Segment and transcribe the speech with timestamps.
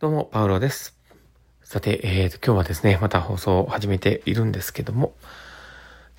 [0.00, 0.96] どうも、パウロです。
[1.62, 5.12] さて、えーと、今日はですね、また放送を始めているんですけども、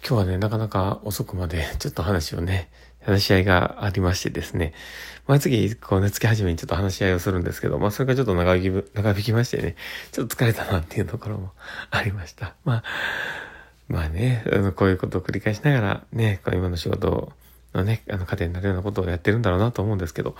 [0.07, 2.69] 今日はね、なかなか遅くまでちょっと話をね、
[3.01, 4.75] 話し合いがありましてですね、
[5.25, 9.75] 毎月、こうね、月始めにちょっと話し合いをするんですけど、まあ、それがちょっと長引き、長引きましてね、
[10.11, 11.51] ちょっと疲れたなっていうところも
[11.89, 12.53] ありました。
[12.63, 12.83] まあ、
[13.87, 17.33] まあね、あの、こういうことを繰り返しながらね、こう今の仕事
[17.73, 20.35] のね、あの、家庭になるようなことをやってるんだろうなと思うんですけど、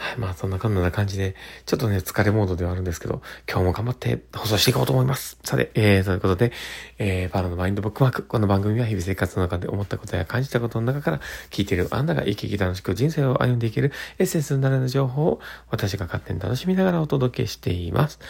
[0.00, 1.34] はい、まあそんなかんな感じで、
[1.66, 3.20] ちょっとね、疲れモードではあるんですけど、
[3.50, 5.38] 今日も頑張って放送していこうと思います。
[5.42, 6.52] さて、えー、ということで、
[6.98, 8.22] えー、パラのマインドブックマーク。
[8.22, 18.20] この番組は日々生活の中で思ったことや感じたことの中から、聞いているあんたが生き生き楽しく人生を歩んでいけるエッセンスになる情報を私が勝手に楽しみながらお届けしています。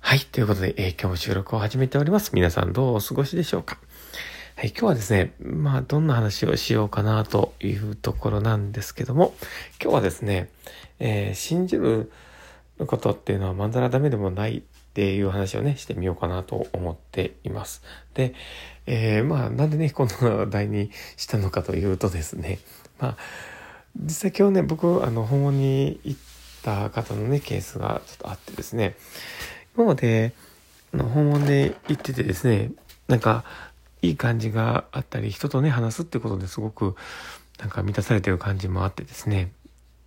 [0.00, 2.32] はい、ということで、えー、今日も収録を始めております。
[2.34, 3.78] 皆さんどうお過ごしでしょうか？
[4.54, 9.34] はい、今日はですね、まあ、どんな話をしようかなというところなんですけども、
[9.82, 10.50] 今日はですね、
[11.00, 12.12] えー、信じる
[12.86, 14.62] ことっていうのはまんざらダメでもないっ
[14.92, 17.82] ていう話をね、してみようかなと思っています。
[18.14, 18.34] で、
[18.86, 22.58] えー、まあ、なんでね、この題にしたのかというとですね、
[23.00, 23.16] まあ、
[23.96, 26.20] 実際今日ね、僕、あの、訪問に行っ
[26.62, 28.96] た方のね、ケースがちょっとあってですね、
[29.76, 30.34] 今まで、
[30.92, 32.70] の、訪問で行っててですね、
[33.08, 33.44] なんか、
[34.02, 36.96] いい感じがあったり、人とね、話すってことですごく、
[37.58, 39.52] なんか満たされてる感じもあってですね、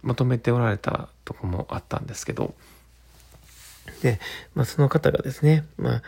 [0.04, 2.54] まとめておられたとこもあったんですけど、
[4.02, 4.20] で、
[4.54, 6.02] まあその方がですね、まあ、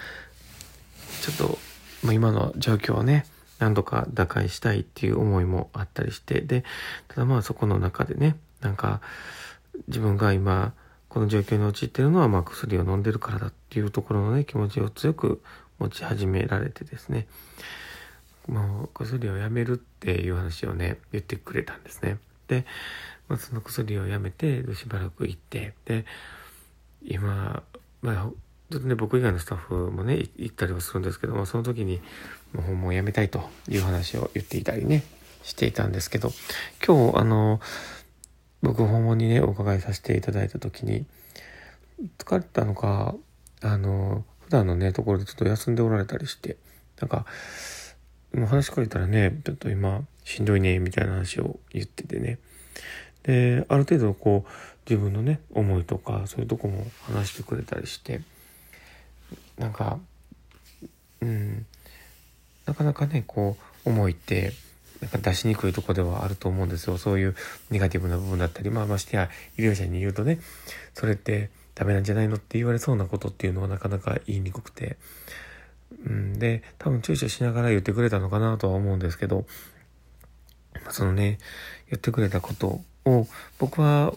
[1.22, 1.58] ちょっと、
[2.04, 3.26] まあ今の状況をね、
[3.60, 6.64] 何度か打開したいっていう思いもあったりして、で、
[7.08, 9.02] ただまあそこの中でね、なんか、
[9.88, 10.74] 自分が今、
[11.10, 15.42] この状況に陥っているのは、まあ薬を飲んでるからだっていうところのね、気持ちを強く
[15.80, 17.28] 持ち始められてですね
[18.48, 22.18] もう薬をやめるっていう話をね言ってくれたんですね。
[22.48, 22.66] で、
[23.28, 26.06] まあ、その薬をやめてしばらく行ってで
[27.06, 27.62] 今
[28.02, 28.30] まあ
[28.72, 32.02] ちょっとね僕以外のスタッフもね行ったりはするんですけどもその時に
[32.54, 35.04] もう訪問をやめたいという話を言っていたりね
[35.44, 36.32] していたんですけど
[36.86, 37.60] 今日あの
[38.62, 41.06] 僕訪問にねお伺いさせていただいた時に
[42.18, 43.16] 疲れたのか
[43.62, 46.56] あの普段のね、ところでちょっと休んでおられたりして、
[47.02, 47.26] なんか、
[48.34, 52.40] もう話しかけたらね、ちょっと今、しんどいね、みたいな話を言っててね。
[53.24, 54.52] で、ある程度こう、
[54.90, 58.22] 自分のね、思いとか、そういうとこも話してくれたりして、
[59.58, 60.00] なんか、
[61.20, 61.66] うん、
[62.66, 64.54] なかなかね、こう、思いって、
[65.02, 66.98] なんか出しにくいとこではあると思うんですよ。
[66.98, 67.36] そういう
[67.70, 70.40] ネガティブな部分だったり、まあましてや医療者に言うとね、
[70.94, 74.98] それってダメなんじゃないのって言われそうなことっていうのはなかなか言いにくくて、
[76.08, 79.46] うん、で、多分躊躇しながら言ってくれたのかなとは思うんですけど、
[80.90, 81.38] そのね、
[81.92, 83.28] 言ってくれたことを
[83.60, 84.12] 僕は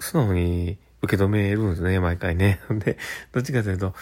[0.00, 2.58] 素直に受け止めるんですね、毎回ね。
[2.84, 2.98] で、
[3.30, 3.94] どっちかというと、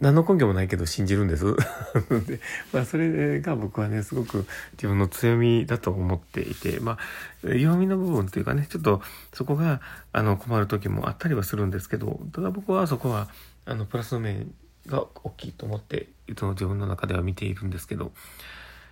[0.00, 1.54] 何の根拠もないけど信じるんです。
[2.26, 2.40] で、
[2.72, 6.98] まあそれが僕はね、すごく自分の強みだと思っていて、ま
[7.44, 9.82] あ弱みの部分っていうかね、ちょっとそこが
[10.12, 13.28] あの困る時もあったりはするんですけど、ただ僕はそこは
[13.66, 14.54] あのプラスの面
[14.86, 18.12] が大きいと思って、いつも自分の中では見ているんですけど、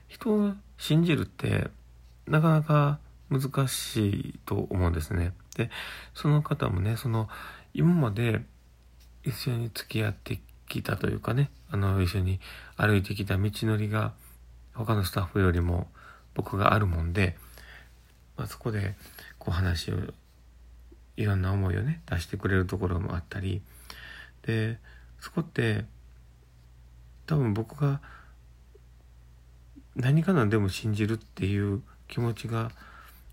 [0.09, 1.69] 人を信じるって
[2.27, 2.99] なかなか
[3.31, 5.33] 難しいと思うんですね。
[5.57, 5.71] で、
[6.15, 7.29] その方もね、その
[7.73, 8.43] 今まで
[9.25, 12.41] 一緒に付き合ってきたというかね、あの、一緒に
[12.77, 14.13] 歩いてきた道のりが、
[14.75, 15.89] 他のスタッフよりも
[16.35, 17.37] 僕があるもんで、
[18.37, 18.95] まあ、そこで、
[19.39, 19.97] こう話を、
[21.17, 23.63] いろんな思いをね、出してくれるところもあったり、
[24.43, 24.79] で、
[25.19, 25.85] そこって、
[27.27, 28.01] 多分僕が
[29.99, 32.71] 何か何でも信じるっていう気持ちが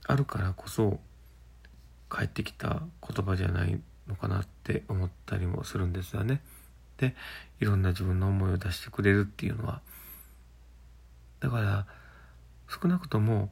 [0.08, 1.00] あるからこそ
[2.12, 6.42] 帰ってきた言葉じゃないのかなって思ったりもするんですよね。
[6.98, 7.16] で
[7.60, 9.82] いろんな自分の思いを出してくれるっていうのは。
[11.40, 11.86] だから
[12.68, 13.52] 少なくとも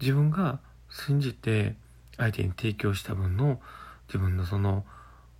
[0.00, 0.60] 自分が
[0.90, 1.74] 信じて
[2.16, 3.60] 相手に提供した分の
[4.08, 4.84] 自分のその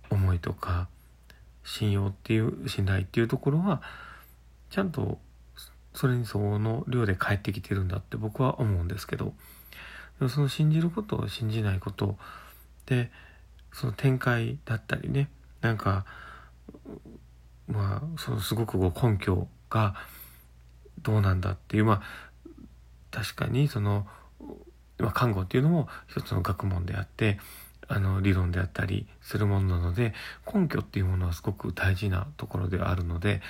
[0.09, 0.87] 思いとか
[1.63, 3.81] 信用っていう信頼っていうところは
[4.69, 5.19] ちゃんと
[5.93, 9.33] それに相応の量で返ってきてるんだって僕は思うんですけど。
[10.29, 12.17] その信じることを信じないこと
[12.85, 13.11] で
[13.71, 15.29] その展開だったりね
[15.61, 16.05] なんか
[17.67, 19.95] まあそのすごくこう根拠が
[21.01, 22.01] どうなんだっていうまあ
[23.11, 24.07] 確かにその、
[24.97, 27.39] まあ、看護っていうのも一つの学問であって
[27.87, 30.13] あの理論であったりするものなので
[30.51, 33.41] 根拠っていうものはすごく大事なところであるので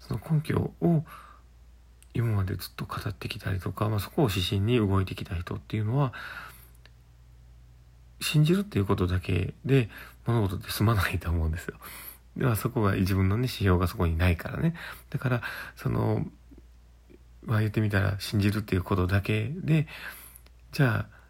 [0.00, 1.04] その根拠を
[2.14, 6.12] 今までずっと語ってきたりとか、まあ、そこを指針に動いてきた人っていうのは
[8.20, 9.88] 信じるっていうことだけで
[10.26, 11.74] 物事って済まないと思うんですよ。
[12.36, 14.74] ではそこが自分のね、指標がそこにないからね。
[15.10, 15.42] だから、
[15.76, 16.26] その、
[17.44, 19.86] まあ言ってみたら信じるっていうことだけで、
[20.72, 21.22] じゃあ、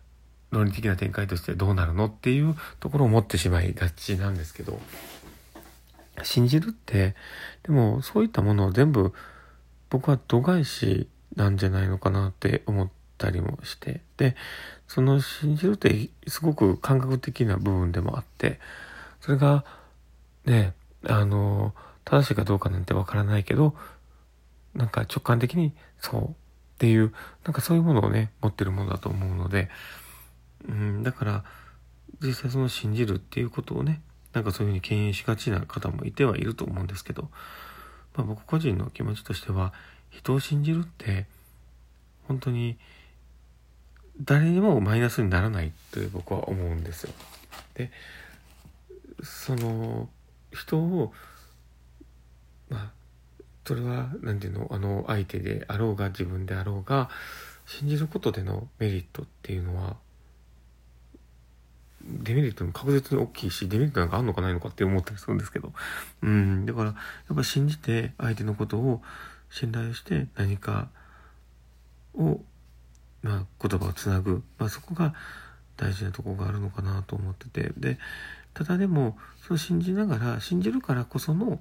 [0.50, 4.78] 論理的な展開としてどうなるのっていうところを持ってしまいがちなんですけど、
[6.22, 7.16] 信じるって、
[7.62, 9.12] でもそういったものを全部
[9.88, 12.88] 僕は度外視なんじゃないのかなって思っ
[13.19, 14.37] たりもして、で、
[14.87, 18.60] その信じるってすごく感覚的な部分でもあって、
[19.20, 19.64] それが
[20.44, 20.75] ね、
[21.06, 23.75] あの、正しいかどうかなんてわからないけど、
[24.75, 26.32] なんか直感的にそうっ
[26.78, 27.12] ていう、
[27.44, 29.69] なんかそういうものをね、持ってるものだと思うので、
[30.69, 31.44] うん、だから、
[32.20, 34.00] 実際その信じるっていうことをね、
[34.32, 37.28] なんかそういうふうに敬遠しがちな方もいてはいると思うんですけど、
[38.16, 39.72] まあ僕個人の気持ちとしては、
[40.10, 41.26] 人を信じるって、
[42.28, 42.78] 本当に
[44.20, 47.12] 誰にもマイナスにならないって僕は思うんですよ。
[47.75, 47.90] で、
[49.22, 50.08] その
[50.52, 51.12] 人を、
[52.69, 52.90] まあ、
[53.66, 57.10] それは何て言うのあの相手であろうが自分であろうが
[57.66, 59.96] 信じることでのメリットっていうのは
[62.04, 65.72] デメリットも確実に大きいしデメリットなんかあんのかないのかって思ったりするんですけど
[66.22, 66.66] うん。
[66.66, 66.94] だからや
[67.32, 69.00] っぱ信じて相手のことを
[69.50, 70.88] 信頼して何か
[72.14, 72.40] を、
[73.22, 75.14] まあ、言葉をつなぐ、まあ、そこが
[75.76, 77.72] 大事なとこがあるのかなと思ってて。
[77.76, 77.99] で
[78.54, 79.16] ただでも
[79.46, 81.60] その信じながら信じるからこその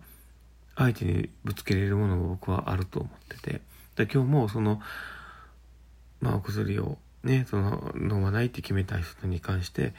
[0.76, 3.62] 相手にぶつけれるものが僕はあると思ってて。
[3.96, 4.82] で今日もその
[6.22, 9.94] まあお薬をねその飲まないって決めた人に関して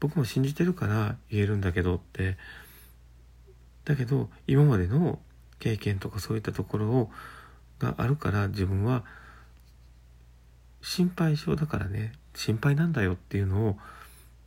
[0.00, 2.36] 僕も信じてるから言えるんだけどって。
[3.84, 5.18] だけど今までの
[5.60, 7.10] 経験とかそういったところを
[7.78, 9.02] があるから自分は
[10.82, 13.78] 心配性だからね心配なんだよっていうのを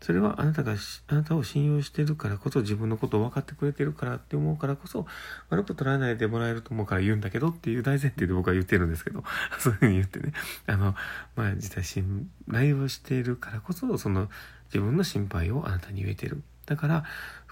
[0.02, 0.76] それはあなたが
[1.08, 5.06] あなたを信用してるからこそ自分のことを分かってくれてるからって思うからこそ
[5.50, 9.24] 悪く捉えないでもらえると思うから言うんだけどっていう大前提で僕は言ってるんですけど。
[9.60, 10.34] そういうふうに言ってね。
[10.66, 10.96] あの
[11.36, 14.30] まあ実際信頼をしているからこそその
[14.66, 16.42] 自分の心配をあなたに言えてる。
[16.66, 17.06] だから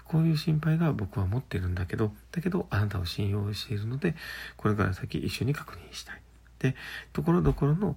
[0.04, 2.12] こういう心配が僕は持ってるんだけど。
[2.32, 4.16] だけどあなたを信用しているので
[4.56, 6.22] これから先一緒に確認したい。
[6.58, 6.74] で
[7.12, 7.96] ところどころの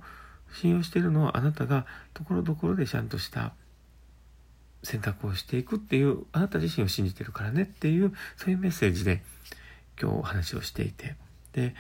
[0.53, 3.53] 信用しているのはあなたがところどころでちゃんとした
[4.83, 9.24] 選択をしていくっていうあなた自身を信じてるからねっていうそういうメッセージで
[10.00, 11.15] 今日お話をしていて
[11.53, 11.74] で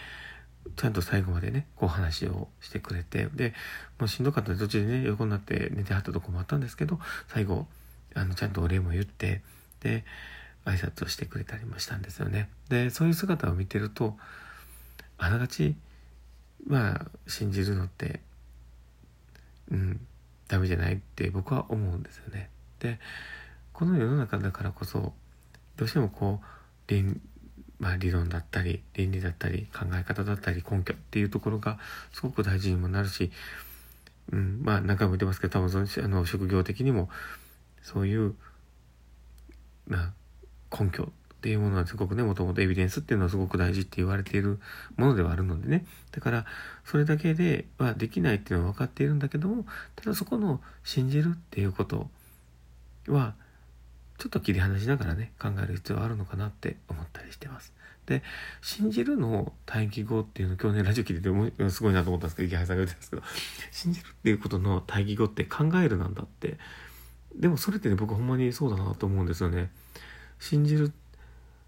[0.77, 3.53] ちゃんと最後までねこう話をしてくれてで
[3.99, 7.67] もうしんどかったら途中でね横になって寝てはったとこもあったんですけど最後
[8.15, 9.41] あのちゃんとお礼も言って
[9.81, 10.05] で
[10.65, 12.49] 挨拶をしてくれたりもしたんですよね。
[12.69, 14.15] でそういう姿を見てると
[15.17, 15.75] あながち
[16.65, 18.21] まあ信じるのって
[19.69, 19.99] うん
[20.47, 22.49] ダメじゃないって僕は思うんですよね。
[22.83, 22.99] で
[23.71, 25.13] この世の中だからこそ
[25.77, 27.21] どうしてもこう倫,、
[27.79, 31.79] まあ、理論だったり倫理だったり考え方だったり根拠っていうところが
[32.11, 33.31] すごく大事にもなるし、
[34.31, 37.09] うん、まあ何回も言ってますけど多分そのあの職業的にも
[37.81, 38.35] そういう、
[39.87, 40.13] ま、
[40.77, 41.07] 根拠っ
[41.41, 44.59] ていうものはすごくねもともとエビデンスっていうのはすごく大事って言われている
[44.97, 45.85] ものではあるのでね。
[46.11, 46.45] だから
[46.85, 49.65] それだけではできないっていうのは分かっているんだけども
[49.95, 52.09] ただそこの信じるっていうこと
[53.07, 53.35] は
[54.17, 57.73] ちょっと切り離しながらね考える必要あるのかなって思ったりしてます。
[58.05, 58.21] で
[58.61, 63.21] 信じるの対義語っていうの今日ねラジオ聞いててすごいなと思ったんですけど池原さんが言ってたんですけど
[63.71, 66.57] 信じるっていうことの対義語って考えるなんだって
[67.35, 69.71] でもそれってね僕ほんまにそうだなと思うんですよね。
[70.39, 70.91] 信じる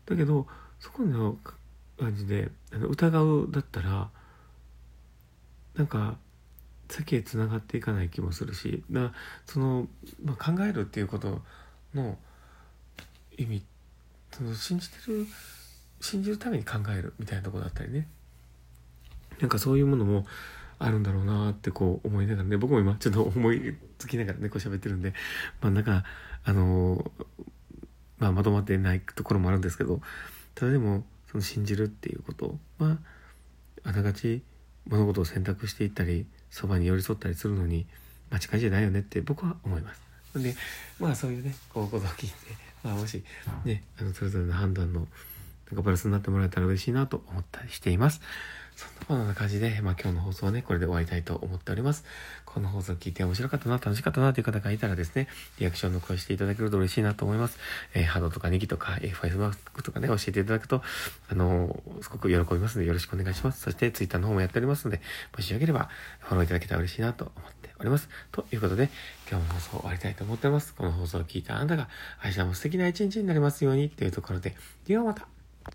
[0.05, 0.45] だけど
[0.79, 1.37] そこの
[1.97, 4.09] 感じで疑うだったら
[5.75, 6.17] なんか
[6.89, 9.11] 先へつながっていかない気もするしだ
[9.45, 9.87] その、
[10.23, 11.41] まあ、考えるっていうこと
[11.93, 12.17] の
[13.37, 13.63] 意味
[14.31, 15.25] その信じてる
[16.01, 18.07] 信じるために考えるみたいなとこだったりね。
[19.39, 20.25] なんかそういうものも
[20.79, 25.13] あるんだろうなってこう思いながらね僕も今ちょっと思いつきながらねこう喋ってるんで
[25.61, 26.03] まあなんか
[26.43, 27.11] あの
[28.17, 30.01] まあまとまってないところもあるんですけど
[30.53, 32.97] ただでもその信じるっていうことは
[33.83, 34.41] あながち
[34.87, 37.85] 物事を選択していったりそばに寄り添ったりするのに
[38.31, 40.01] 間違いじゃないよねって僕は思います。
[40.35, 40.55] で
[40.99, 42.35] まあそういうねこうことを聞いて、
[42.83, 43.23] まあ、もし
[43.63, 45.07] ねあのそれぞれの判断の
[45.71, 48.21] なんかプラスになってもらえたら嬉しいなと思ったりしています。
[48.75, 52.03] そんなこんな感じで、まあ今日の放送はね、これで終わりたいと思っております。
[52.45, 55.27] この放送を聞いて面白かったな、楽しかったなという方がいたらですね、
[55.59, 57.57] リアクションの声していただけると嬉しいなと思います。
[57.93, 60.81] えー、ハードとかネギとか、えー、ファイスマークとかね、教えていただくと、
[61.29, 63.61] あのー、すごく喜びますのでよろしくお願いします。
[63.61, 65.01] そして、ツイッターの方もやっておりますので、
[65.35, 65.89] もしよければ、
[66.19, 68.09] フォローいただけたら嬉しいなと思っております。
[68.31, 68.89] ということで、
[69.29, 70.73] 今日の放送終わりたいと思っております。
[70.73, 71.89] この放送を聞いたあなたが、
[72.23, 74.55] 明日も素敵な一日になりますようにというところで、
[74.85, 75.34] ではまた。